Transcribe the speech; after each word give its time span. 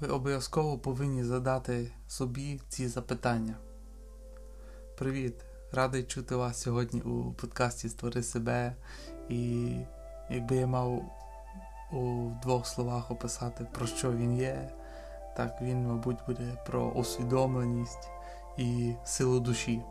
ви 0.00 0.08
обов'язково 0.08 0.78
повинні 0.78 1.24
задати 1.24 1.92
собі 2.08 2.60
ці 2.68 2.88
запитання. 2.88 3.54
Привіт! 4.98 5.34
Радий 5.72 6.02
чути 6.02 6.36
вас 6.36 6.60
сьогодні 6.60 7.00
у 7.00 7.32
подкасті 7.32 7.88
Створи 7.88 8.22
себе. 8.22 8.74
І 9.28 9.70
якби 10.30 10.56
я 10.56 10.66
мав 10.66 11.02
у 11.92 12.30
двох 12.42 12.66
словах 12.66 13.10
описати, 13.10 13.66
про 13.72 13.86
що 13.86 14.12
він 14.12 14.36
є, 14.36 14.70
так 15.36 15.62
він, 15.62 15.86
мабуть, 15.86 16.18
буде 16.26 16.62
про 16.66 16.88
усвідомленість 16.88 18.08
і 18.58 18.94
силу 19.04 19.40
душі. 19.40 19.82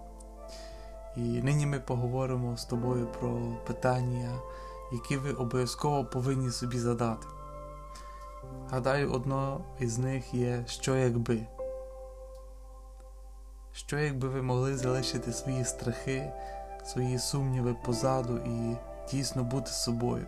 І 1.15 1.21
нині 1.21 1.65
ми 1.65 1.79
поговоримо 1.79 2.57
з 2.57 2.65
тобою 2.65 3.07
про 3.19 3.57
питання, 3.67 4.39
які 4.93 5.17
ви 5.17 5.33
обов'язково 5.33 6.05
повинні 6.05 6.51
собі 6.51 6.79
задати. 6.79 7.27
Гадаю, 8.73 9.11
одно 9.11 9.61
із 9.79 9.97
них 9.97 10.33
є 10.33 10.63
що 10.67 10.95
якби. 10.95 11.47
Що 13.71 13.99
якби 13.99 14.27
ви 14.27 14.41
могли 14.41 14.77
залишити 14.77 15.33
свої 15.33 15.65
страхи, 15.65 16.31
свої 16.85 17.19
сумніви 17.19 17.75
позаду 17.85 18.37
і 18.37 18.75
дійсно 19.11 19.43
бути 19.43 19.71
собою, 19.71 20.25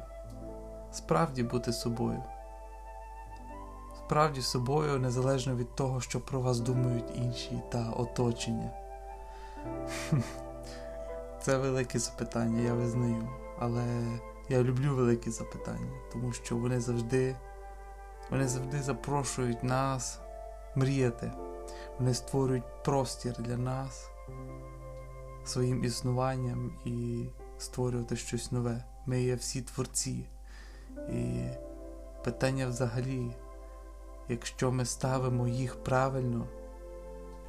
справді 0.91 1.44
бути 1.44 1.73
собою, 1.73 2.23
справді 3.98 4.41
собою 4.41 4.99
незалежно 4.99 5.55
від 5.55 5.76
того, 5.76 6.02
що 6.02 6.21
про 6.21 6.41
вас 6.41 6.59
думають 6.59 7.16
інші 7.16 7.62
та 7.71 7.90
оточення. 7.90 8.71
Це 11.41 11.57
велике 11.57 11.99
запитання, 11.99 12.62
я 12.62 12.73
визнаю, 12.73 13.30
але 13.59 13.85
я 14.49 14.63
люблю 14.63 14.96
великі 14.96 15.32
запитання, 15.32 15.91
тому 16.12 16.34
що 16.34 16.57
вони 16.57 16.80
завжди. 16.80 17.35
Вони 18.29 18.47
завжди 18.47 18.81
запрошують 18.81 19.63
нас 19.63 20.20
мріяти. 20.75 21.31
Вони 21.99 22.13
створюють 22.13 22.84
простір 22.84 23.34
для 23.40 23.57
нас 23.57 24.09
своїм 25.43 25.84
існуванням 25.84 26.73
і 26.85 27.26
створювати 27.57 28.15
щось 28.15 28.51
нове. 28.51 28.84
Ми 29.05 29.21
є 29.21 29.35
всі 29.35 29.62
творці. 29.62 30.26
І 31.09 31.49
питання 32.23 32.67
взагалі, 32.67 33.32
якщо 34.29 34.71
ми 34.71 34.85
ставимо 34.85 35.48
їх 35.48 35.84
правильно, 35.84 36.48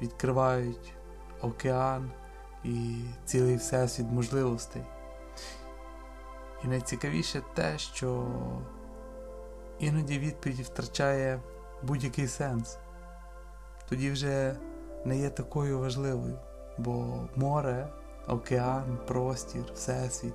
відкривають 0.01 0.93
океан 1.41 2.11
і 2.63 3.03
цілий 3.25 3.55
всесвіт 3.55 4.07
можливостей. 4.11 4.81
І 6.63 6.67
найцікавіше 6.67 7.41
те, 7.53 7.77
що 7.77 8.27
іноді 9.79 10.19
відповідь 10.19 10.59
втрачає 10.59 11.39
будь-який 11.83 12.27
сенс. 12.27 12.77
Тоді 13.89 14.11
вже 14.11 14.55
не 15.05 15.17
є 15.17 15.29
такою 15.29 15.79
важливою, 15.79 16.39
бо 16.77 17.19
море, 17.35 17.87
океан, 18.27 18.97
простір, 19.07 19.63
всесвіт 19.73 20.33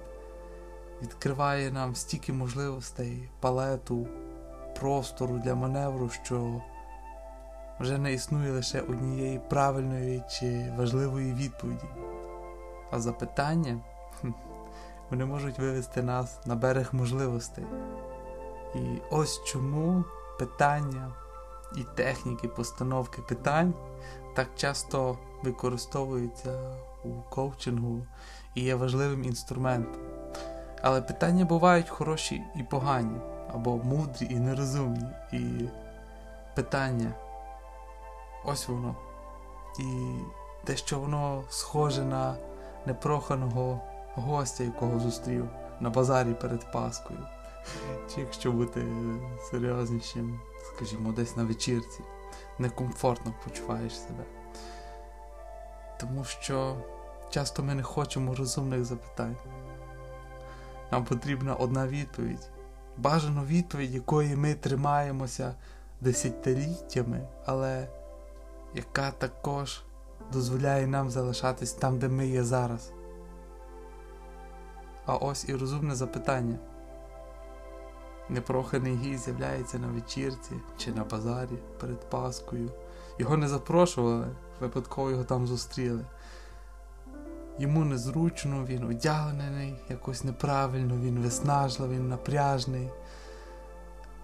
відкриває 1.02 1.70
нам 1.70 1.94
стільки 1.94 2.32
можливостей, 2.32 3.28
палету, 3.40 4.06
простору 4.80 5.38
для 5.38 5.54
маневру, 5.54 6.08
що 6.08 6.62
вже 7.80 7.98
не 7.98 8.12
існує 8.12 8.52
лише 8.52 8.80
однієї 8.80 9.38
правильної 9.38 10.22
чи 10.30 10.72
важливої 10.78 11.34
відповіді. 11.34 11.84
А 12.90 13.00
запитання 13.00 13.80
вони 15.10 15.24
можуть 15.24 15.58
вивести 15.58 16.02
нас 16.02 16.46
на 16.46 16.54
берег 16.54 16.88
можливостей. 16.92 17.64
І 18.74 19.00
ось 19.10 19.44
чому 19.44 20.04
питання 20.38 21.12
і 21.76 21.84
техніки 21.94 22.48
постановки 22.48 23.22
питань 23.22 23.74
так 24.34 24.48
часто 24.56 25.18
використовуються 25.42 26.74
у 27.04 27.08
коучингу 27.30 28.06
і 28.54 28.62
є 28.62 28.74
важливим 28.74 29.24
інструментом. 29.24 30.02
Але 30.82 31.02
питання 31.02 31.44
бувають 31.44 31.88
хороші 31.88 32.42
і 32.56 32.62
погані, 32.62 33.20
або 33.54 33.76
мудрі 33.76 34.26
і 34.30 34.34
нерозумні. 34.34 35.06
І 35.32 35.68
питання 36.54 37.12
ось 38.44 38.68
воно. 38.68 38.96
І 39.80 40.14
те, 40.64 40.76
що 40.76 40.98
воно 40.98 41.44
схоже 41.48 42.04
на 42.04 42.36
непроханого 42.86 43.80
гостя, 44.14 44.64
якого 44.64 45.00
зустрів 45.00 45.48
на 45.80 45.90
базарі 45.90 46.34
перед 46.34 46.72
Паскою. 46.72 47.18
Чи 48.14 48.20
якщо 48.20 48.52
бути 48.52 48.86
серйознішим, 49.50 50.40
скажімо, 50.74 51.12
десь 51.12 51.36
на 51.36 51.44
вечірці, 51.44 52.00
некомфортно 52.58 53.34
почуваєш 53.44 54.00
себе. 54.00 54.24
Тому 56.00 56.24
що 56.24 56.76
часто 57.30 57.62
ми 57.62 57.74
не 57.74 57.82
хочемо 57.82 58.34
розумних 58.34 58.84
запитань. 58.84 59.36
Нам 60.92 61.04
потрібна 61.04 61.54
одна 61.54 61.86
відповідь. 61.86 62.48
Бажано 62.96 63.44
відповідь, 63.44 63.94
якої 63.94 64.36
ми 64.36 64.54
тримаємося 64.54 65.54
десятиліттями, 66.00 67.28
але 67.44 67.88
яка 68.74 69.10
також 69.10 69.82
дозволяє 70.32 70.86
нам 70.86 71.10
залишатись 71.10 71.72
там, 71.72 71.98
де 71.98 72.08
ми 72.08 72.26
є 72.26 72.44
зараз. 72.44 72.92
А 75.06 75.16
ось 75.16 75.48
і 75.48 75.54
розумне 75.54 75.94
запитання. 75.94 76.58
Непроханий 78.32 78.96
гість 78.96 79.24
з'являється 79.24 79.78
на 79.78 79.86
вечірці 79.86 80.52
чи 80.78 80.92
на 80.92 81.04
базарі 81.04 81.58
перед 81.80 82.10
Паскою. 82.10 82.70
Його 83.18 83.36
не 83.36 83.48
запрошували, 83.48 84.26
випадково 84.60 85.10
його 85.10 85.24
там 85.24 85.46
зустріли. 85.46 86.04
Йому 87.58 87.84
незручно, 87.84 88.64
він 88.64 88.84
одягнений, 88.84 89.74
якось 89.88 90.24
неправильно, 90.24 90.96
він 90.96 91.18
виснажливий, 91.18 91.98
він 91.98 92.08
напряжний. 92.08 92.88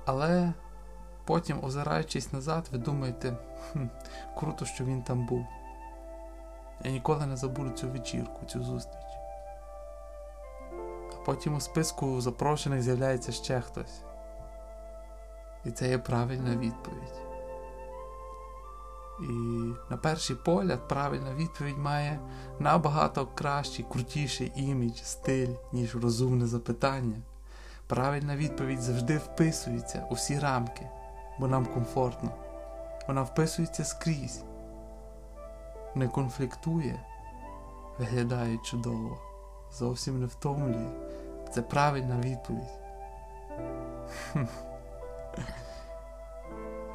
Але 0.05 0.53
потім, 1.25 1.65
озираючись 1.65 2.33
назад, 2.33 2.69
ви 2.73 2.79
думаєте, 2.79 3.37
хм, 3.73 3.87
круто, 4.39 4.65
що 4.65 4.85
він 4.85 5.03
там 5.03 5.27
був. 5.27 5.47
Я 6.85 6.91
ніколи 6.91 7.27
не 7.27 7.37
забуду 7.37 7.71
цю 7.71 7.89
вечірку, 7.89 8.47
цю 8.47 8.63
зустріч. 8.63 9.08
Потім 11.29 11.55
у 11.55 11.61
списку 11.61 12.21
запрошених 12.21 12.83
з'являється 12.83 13.33
ще 13.33 13.61
хтось. 13.61 14.03
І 15.65 15.71
це 15.71 15.89
є 15.89 15.99
правильна 15.99 16.57
відповідь. 16.57 17.21
І 19.21 19.33
на 19.91 19.97
перший 19.97 20.37
погляд 20.37 20.89
правильна 20.89 21.35
відповідь 21.35 21.79
має 21.79 22.21
набагато 22.59 23.27
кращий, 23.27 23.85
крутіший 23.93 24.53
імідж, 24.57 24.97
стиль, 25.03 25.55
ніж 25.73 25.97
розумне 25.97 26.47
запитання. 26.47 27.17
Правильна 27.87 28.37
відповідь 28.37 28.81
завжди 28.81 29.19
вписується 29.19 30.07
у 30.11 30.15
всі 30.15 30.39
рамки, 30.39 30.89
бо 31.39 31.49
нам 31.49 31.67
комфортно. 31.67 32.31
Вона 33.09 33.23
вписується 33.23 33.85
скрізь, 33.85 34.45
не 35.95 36.09
конфліктує, 36.09 37.05
виглядає 37.99 38.59
чудово, 38.65 39.19
зовсім 39.73 40.21
не 40.21 40.27
втомлює. 40.27 41.08
Це 41.51 41.63
правильна 41.63 42.21
відповідь. 42.21 42.79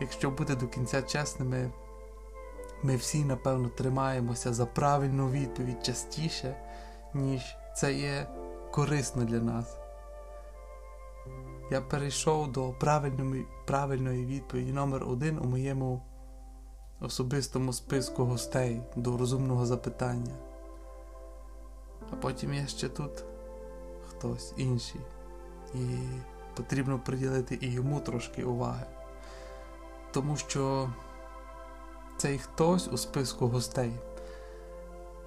Якщо 0.01 0.31
бути 0.31 0.55
до 0.55 0.67
кінця 0.67 1.01
чесними, 1.01 1.71
ми 2.83 2.95
всі, 2.95 3.25
напевно, 3.25 3.69
тримаємося 3.69 4.53
за 4.53 4.65
правильну 4.65 5.29
відповідь 5.29 5.85
частіше, 5.85 6.55
ніж 7.13 7.57
це 7.75 7.93
є 7.93 8.27
корисно 8.71 9.23
для 9.23 9.39
нас. 9.39 9.77
Я 11.71 11.81
перейшов 11.81 12.51
до 12.51 12.69
правильної, 12.69 13.45
правильної 13.65 14.25
відповіді 14.25 14.71
номер 14.71 15.03
один 15.03 15.39
у 15.39 15.43
моєму 15.43 16.01
особистому 17.01 17.73
списку 17.73 18.25
гостей 18.25 18.81
до 18.95 19.17
розумного 19.17 19.65
запитання. 19.65 20.33
А 22.11 22.15
потім 22.15 22.53
є 22.53 22.67
ще 22.67 22.89
тут 22.89 23.23
хтось 24.23 24.53
інший. 24.57 25.01
І 25.73 25.79
потрібно 26.55 26.99
приділити 26.99 27.57
і 27.61 27.71
йому 27.71 27.99
трошки 27.99 28.43
уваги. 28.43 28.85
Тому 30.11 30.37
що 30.37 30.89
цей 32.17 32.39
хтось 32.39 32.87
у 32.87 32.97
списку 32.97 33.47
гостей 33.47 33.93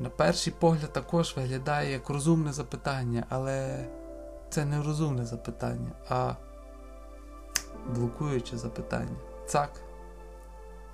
на 0.01 0.09
перший 0.09 0.53
погляд 0.59 0.93
також 0.93 1.37
виглядає 1.37 1.93
як 1.93 2.11
розумне 2.11 2.53
запитання, 2.53 3.27
але 3.29 3.87
це 4.51 4.65
не 4.65 4.83
розумне 4.83 5.27
запитання, 5.27 5.91
а 6.09 6.35
блокуюче 7.95 8.59
запитання. 8.59 9.17
Цак. 9.47 9.71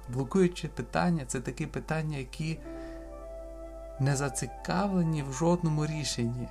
Блокуюче 0.08 0.69
питання 0.69 1.25
це 1.26 1.40
такі 1.40 1.66
питання, 1.66 2.19
які 2.19 2.58
не 4.00 4.16
зацікавлені 4.16 5.22
в 5.22 5.32
жодному 5.32 5.87
рішенні 5.87 6.48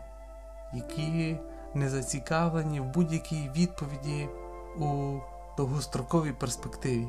які 0.74 1.38
не 1.74 1.90
зацікавлені 1.90 2.80
в 2.80 2.86
будь-якій 2.86 3.50
відповіді 3.56 4.30
у 4.78 5.20
довгостроковій 5.58 6.32
перспективі. 6.32 7.08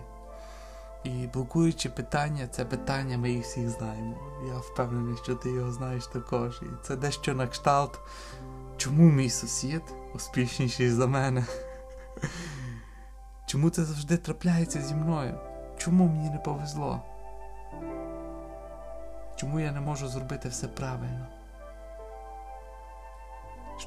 І 1.05 1.11
блокуючи 1.11 1.89
питання, 1.89 2.47
це 2.47 2.65
питання 2.65 3.19
ми 3.19 3.31
їх 3.31 3.45
всіх 3.45 3.71
знаємо. 3.71 4.17
Я 4.49 4.59
впевнений, 4.59 5.17
що 5.23 5.35
ти 5.35 5.51
його 5.51 5.73
знаєш 5.73 6.07
також. 6.07 6.63
І 6.63 6.87
це 6.87 6.97
дещо 6.97 7.35
на 7.35 7.47
кшталт. 7.47 7.99
Чому 8.77 9.11
мій 9.11 9.31
сусід 9.31 9.83
успішніший 10.15 10.91
за 10.91 11.07
мене? 11.07 11.47
Чому 13.47 13.71
це 13.71 13.85
завжди 13.85 14.17
трапляється 14.17 14.83
зі 14.83 14.95
мною? 14.95 15.39
Чому 15.79 16.05
мені 16.05 16.31
не 16.31 16.39
повезло? 16.39 17.03
Чому 19.37 19.61
я 19.61 19.73
не 19.73 19.81
можу 19.81 20.09
зробити 20.09 20.49
все 20.49 20.69
правильно? 20.69 21.27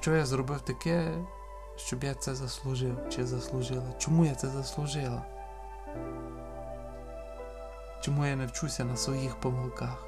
Що 0.05 0.15
я 0.15 0.25
зробив 0.25 0.61
таке, 0.61 1.13
щоб 1.75 2.03
я 2.03 2.13
це 2.13 2.35
заслужив 2.35 2.97
чи 3.09 3.25
заслужила? 3.25 3.93
Чому 3.97 4.25
я 4.25 4.35
це 4.35 4.47
заслужила? 4.47 5.25
Чому 8.01 8.25
я 8.25 8.35
не 8.35 8.45
вчуся 8.45 8.83
на 8.83 8.95
своїх 8.95 9.35
помилках? 9.35 10.07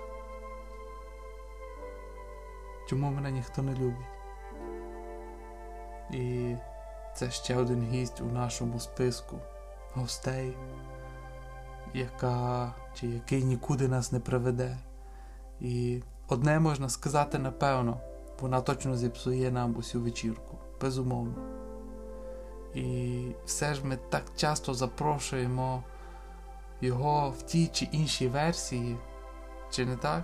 Чому 2.90 3.12
мене 3.12 3.32
ніхто 3.32 3.62
не 3.62 3.74
любить? 3.74 4.08
І 6.12 6.56
це 7.16 7.32
ще 7.32 7.56
один 7.56 7.84
гість 7.84 8.22
у 8.22 8.26
нашому 8.26 8.80
списку 8.80 9.40
гостей, 9.94 10.58
яка 11.94 12.74
чи 12.94 13.08
який 13.08 13.44
нікуди 13.44 13.88
нас 13.88 14.12
не 14.12 14.20
приведе. 14.20 14.78
І 15.62 16.04
одне 16.28 16.60
можна 16.60 16.90
сказати 16.90 17.40
напевно, 17.40 18.02
вона 18.42 18.62
точно 18.62 18.98
зіпсує 18.98 19.52
нам 19.52 19.76
усю 19.78 20.02
вечірку, 20.02 20.58
безумовно. 20.82 21.36
І 22.74 23.22
все 23.46 23.74
ж 23.74 23.86
ми 23.86 23.98
так 24.10 24.24
часто 24.36 24.74
запрошуємо 24.74 25.84
його 26.82 27.30
в 27.30 27.42
тій 27.42 27.68
чи 27.68 27.86
іншій 27.92 28.28
версії, 28.28 28.98
чи 29.70 29.86
не 29.86 29.96
так? 29.96 30.24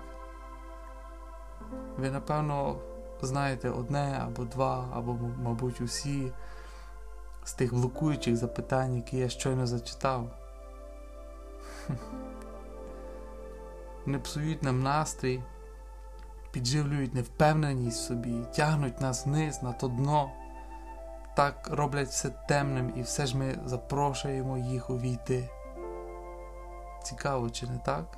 Ви, 1.98 2.12
напевно, 2.12 2.80
знаєте 3.22 3.70
одне 3.70 4.22
або 4.26 4.44
два, 4.44 4.90
або, 4.94 5.18
мабуть, 5.44 5.82
усі 5.82 6.32
з 7.44 7.54
тих 7.54 7.74
блокуючих 7.74 8.36
запитань, 8.36 8.96
які 8.96 9.18
я 9.18 9.30
щойно 9.30 9.68
зачитав. 9.68 10.38
Не 14.06 14.20
псують 14.20 14.64
нам 14.64 14.84
настрій, 14.84 15.44
підживлюють 16.54 17.14
невпевненість 17.14 17.98
в 17.98 18.08
собі, 18.08 18.46
тягнуть 18.56 19.02
нас 19.02 19.26
вниз 19.26 19.64
на 19.64 19.74
то 19.74 19.88
дно, 19.88 20.32
так 21.36 21.70
роблять 21.72 22.08
все 22.08 22.30
темним, 22.30 22.94
і 22.96 23.02
все 23.02 23.26
ж 23.26 23.38
ми 23.38 23.60
запрошуємо 23.66 24.58
їх 24.58 24.90
увійти. 24.90 25.50
Цікаво, 27.04 27.50
чи 27.50 27.68
не 27.68 27.78
так? 27.78 28.18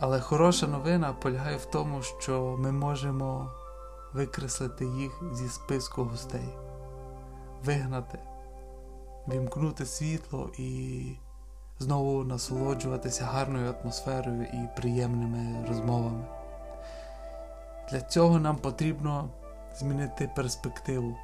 Але 0.00 0.20
хороша 0.20 0.66
новина 0.66 1.12
полягає 1.12 1.56
в 1.56 1.64
тому, 1.64 2.02
що 2.02 2.56
ми 2.58 2.72
можемо 2.72 3.50
викреслити 4.12 4.86
їх 4.86 5.22
зі 5.32 5.48
списку 5.48 6.04
гостей, 6.04 6.48
вигнати, 7.64 8.18
вімкнути 9.28 9.86
світло 9.86 10.50
і 10.58 11.16
знову 11.78 12.24
насолоджуватися 12.24 13.24
гарною 13.24 13.74
атмосферою 13.80 14.42
і 14.42 14.80
приємними 14.80 15.66
розмовами. 15.68 16.24
Для 17.90 18.00
цього 18.00 18.38
нам 18.40 18.56
потрібно 18.56 19.28
змінити 19.76 20.30
перспективу, 20.36 21.16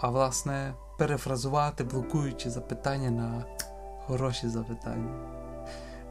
а 0.00 0.08
власне 0.08 0.74
перефразувати 0.98 1.84
блокуючі 1.84 2.50
запитання 2.50 3.10
на 3.10 3.44
хороші 4.06 4.48
запитання. 4.48 5.42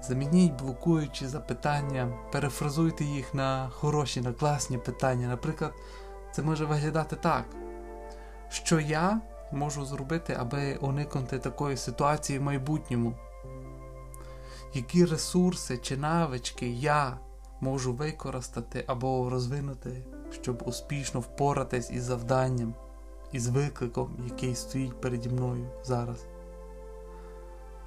Замініть 0.02 0.62
блокуючі 0.62 1.28
запитання, 1.28 2.14
перефразуйте 2.32 3.04
їх 3.04 3.34
на 3.34 3.70
хороші, 3.70 4.22
на 4.22 4.34
класні 4.34 4.78
питання. 4.78 5.28
Наприклад, 5.28 5.74
це 6.32 6.42
може 6.42 6.66
виглядати 6.66 7.16
так, 7.16 7.46
що 8.50 8.80
я 8.80 9.22
можу 9.52 9.86
зробити, 9.86 10.38
аби 10.40 10.76
уникнути 10.76 11.40
такої 11.40 11.78
ситуації 11.78 12.40
в 12.40 12.42
майбутньому? 12.42 13.14
Які 14.74 15.06
ресурси 15.06 15.78
чи 15.78 15.98
навички 15.98 16.70
я 16.70 17.18
можу 17.62 17.94
використати 17.94 18.84
або 18.88 19.30
розвинути, 19.30 20.04
щоб 20.32 20.64
успішно 20.66 21.20
впоратись 21.20 21.92
із 21.92 22.04
завданням, 22.04 22.74
із 23.32 23.48
викликом, 23.48 24.18
який 24.26 24.56
стоїть 24.56 25.02
переді 25.02 25.30
мною 25.30 25.66
зараз? 25.84 26.26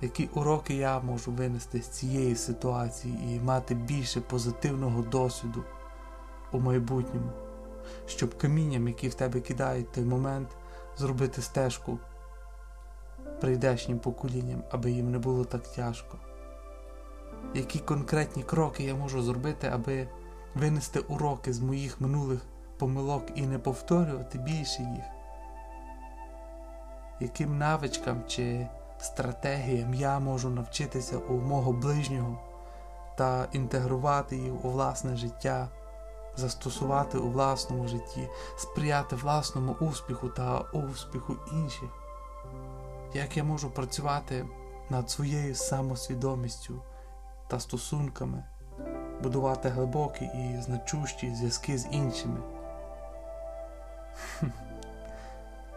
Які 0.00 0.28
уроки 0.34 0.74
я 0.74 1.00
можу 1.00 1.32
винести 1.32 1.82
з 1.82 1.88
цієї 1.88 2.36
ситуації 2.36 3.36
і 3.36 3.40
мати 3.40 3.74
більше 3.74 4.20
позитивного 4.20 5.02
досвіду 5.02 5.64
у 6.52 6.60
майбутньому, 6.60 7.30
щоб 8.06 8.38
камінням, 8.38 8.88
які 8.88 9.08
в 9.08 9.14
тебе 9.14 9.40
кидають 9.40 9.92
той 9.92 10.04
момент, 10.04 10.48
зробити 10.96 11.42
стежку 11.42 11.98
прийдешнім 13.40 13.98
поколінням, 13.98 14.62
аби 14.70 14.90
їм 14.90 15.10
не 15.10 15.18
було 15.18 15.44
так 15.44 15.62
тяжко? 15.62 16.18
Які 17.54 17.78
конкретні 17.78 18.42
кроки 18.42 18.84
я 18.84 18.94
можу 18.94 19.22
зробити, 19.22 19.70
аби 19.74 20.08
винести 20.54 21.00
уроки 21.00 21.52
з 21.52 21.60
моїх 21.60 22.00
минулих 22.00 22.40
помилок 22.78 23.22
і 23.34 23.42
не 23.42 23.58
повторювати 23.58 24.38
більше 24.38 24.82
їх? 24.82 25.04
Яким 27.20 27.58
навичкам 27.58 28.22
чи 28.26 28.66
стратегіям 28.98 29.94
я 29.94 30.18
можу 30.18 30.50
навчитися 30.50 31.18
у 31.18 31.32
мого 31.32 31.72
ближнього 31.72 32.38
та 33.16 33.48
інтегрувати 33.52 34.36
їх 34.36 34.64
у 34.64 34.70
власне 34.70 35.16
життя, 35.16 35.68
застосувати 36.36 37.18
у 37.18 37.30
власному 37.30 37.88
житті, 37.88 38.28
сприяти 38.56 39.16
власному 39.16 39.72
успіху 39.72 40.28
та 40.28 40.58
успіху 40.58 41.36
інших? 41.52 41.88
Як 43.14 43.36
я 43.36 43.44
можу 43.44 43.70
працювати 43.70 44.46
над 44.90 45.10
своєю 45.10 45.54
самосвідомістю 45.54 46.82
та 47.48 47.60
стосунками, 47.60 48.44
будувати 49.22 49.68
глибокі 49.68 50.24
і 50.24 50.62
значущі 50.62 51.34
зв'язки 51.34 51.78
з 51.78 51.86
іншими? 51.90 52.40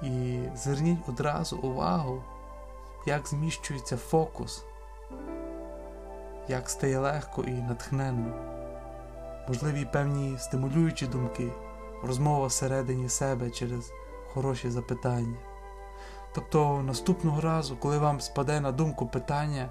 І 0.03 0.39
зверніть 0.55 1.09
одразу 1.09 1.57
увагу 1.57 2.23
як 3.07 3.27
зміщується 3.27 3.97
фокус, 3.97 4.65
як 6.47 6.69
стає 6.69 6.99
легко 6.99 7.43
і 7.43 7.51
натхненно, 7.51 8.56
можливі 9.47 9.85
певні 9.85 10.37
стимулюючі 10.37 11.07
думки, 11.07 11.51
розмова 12.03 12.47
всередині 12.47 13.09
себе 13.09 13.49
через 13.49 13.91
хороші 14.33 14.69
запитання. 14.69 15.37
Тобто 16.35 16.81
наступного 16.81 17.41
разу, 17.41 17.77
коли 17.77 17.97
вам 17.97 18.21
спаде 18.21 18.59
на 18.59 18.71
думку 18.71 19.07
питання, 19.07 19.69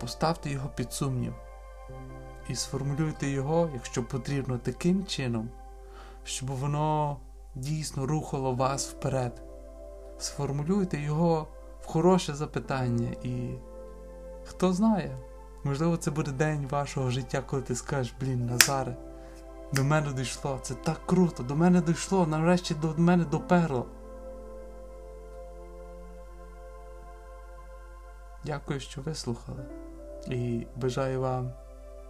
поставте 0.00 0.50
його 0.50 0.68
під 0.68 0.92
сумнів 0.92 1.34
і 2.48 2.54
сформулюйте 2.54 3.28
його, 3.28 3.70
якщо 3.74 4.04
потрібно, 4.04 4.58
таким 4.58 5.06
чином, 5.06 5.48
щоб 6.24 6.48
воно 6.48 7.16
дійсно 7.54 8.06
рухало 8.06 8.52
вас 8.52 8.88
вперед. 8.88 9.42
Сформулюйте 10.18 11.00
його 11.00 11.48
в 11.80 11.86
хороше 11.86 12.34
запитання, 12.34 13.08
і 13.22 13.50
хто 14.44 14.72
знає, 14.72 15.18
можливо, 15.66 15.96
це 15.96 16.10
буде 16.10 16.32
день 16.32 16.66
вашого 16.70 17.10
життя, 17.10 17.42
коли 17.46 17.62
ти 17.62 17.74
скажеш, 17.74 18.14
блін, 18.20 18.46
Назаре, 18.46 18.96
до 19.72 19.84
мене 19.84 20.12
дійшло, 20.12 20.58
це 20.62 20.74
так 20.74 21.06
круто, 21.06 21.42
до 21.42 21.56
мене 21.56 21.80
дійшло, 21.80 22.26
нарешті 22.26 22.74
до 22.74 22.94
мене 22.96 23.24
доперло. 23.24 23.86
Дякую, 28.44 28.80
що 28.80 29.00
вислухали, 29.00 29.64
і 30.28 30.66
бажаю 30.76 31.20
вам 31.20 31.50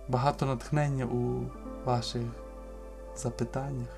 багато 0.08 0.46
натхнення 0.46 1.04
у 1.04 1.42
ваших 1.84 2.22
запитаннях 3.16 3.88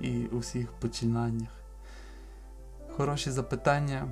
і 0.00 0.26
у 0.26 0.38
всіх 0.38 0.72
починаннях. 0.72 1.50
Хороші 2.96 3.30
запитання 3.30 4.08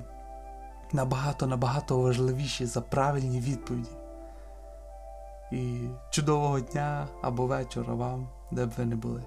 набагато-набагато 0.93 1.99
важливіші 1.99 2.65
за 2.65 2.81
правильні 2.81 3.39
відповіді. 3.39 4.04
І 5.51 5.79
чудового 6.09 6.59
дня 6.59 7.07
або 7.21 7.45
вечора 7.45 7.93
вам, 7.93 8.27
де 8.51 8.65
б 8.65 8.71
ви 8.77 8.85
не 8.85 8.95
були. 8.95 9.23